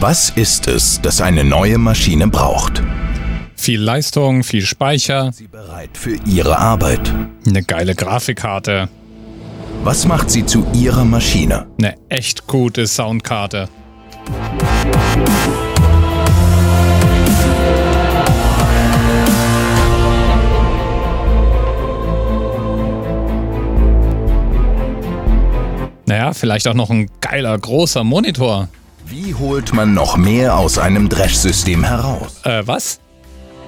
[0.00, 2.82] Was ist es, das eine neue Maschine braucht?
[3.56, 7.12] Viel Leistung, viel Speicher, Sie bereit für Ihre Arbeit.
[7.46, 8.88] eine geile Grafikkarte,
[9.82, 11.66] Was macht sie zu Ihrer Maschine?
[11.78, 13.68] eine echt gute Soundkarte.
[26.06, 28.68] Naja, vielleicht auch noch ein geiler großer Monitor.
[29.10, 32.42] Wie holt man noch mehr aus einem Dresch-System heraus?
[32.44, 33.00] Äh, was?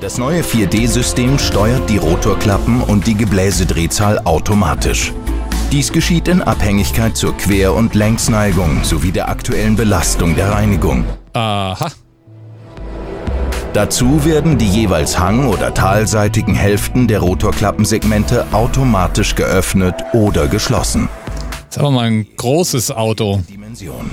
[0.00, 5.12] Das neue 4D-System steuert die Rotorklappen und die Gebläsedrehzahl automatisch.
[5.70, 11.04] Dies geschieht in Abhängigkeit zur Quer- und Längsneigung sowie der aktuellen Belastung der Reinigung.
[11.34, 11.90] Aha.
[13.74, 21.10] Dazu werden die jeweils hang- oder talseitigen Hälften der Rotorklappensegmente automatisch geöffnet oder geschlossen.
[21.50, 23.42] Das ist aber mal ein großes Auto.
[23.50, 24.10] Dimension.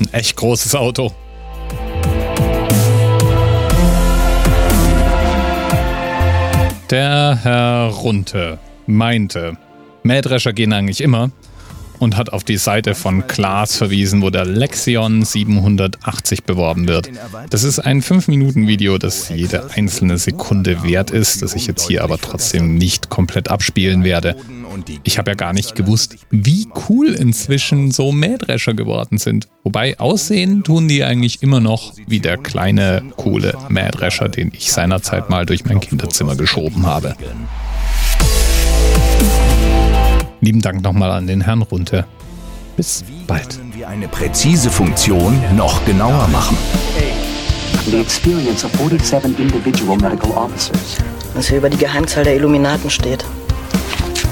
[0.00, 1.12] Ein echt großes Auto.
[6.90, 9.56] Der Herr Runte meinte,
[10.02, 11.30] Mähdrescher gehen eigentlich immer
[11.98, 17.10] und hat auf die Seite von Klaas verwiesen, wo der Lexion 780 beworben wird.
[17.50, 22.18] Das ist ein 5-Minuten-Video, das jede einzelne Sekunde wert ist, das ich jetzt hier aber
[22.18, 24.36] trotzdem nicht komplett abspielen werde.
[25.04, 29.48] Ich habe ja gar nicht gewusst, wie cool inzwischen so Mähdrescher geworden sind.
[29.62, 35.30] Wobei aussehen tun die eigentlich immer noch wie der kleine, coole Mähdrescher, den ich seinerzeit
[35.30, 37.16] mal durch mein Kinderzimmer geschoben habe.
[40.40, 42.06] Lieben Dank nochmal an den Herrn Runte.
[42.76, 43.56] Bis bald.
[43.56, 46.56] Können wir eine präzise Funktion noch genauer machen?
[47.90, 50.98] the experience of 47 individual medical officers.
[51.34, 53.24] was hier über die Geheimzahl der Illuminaten steht.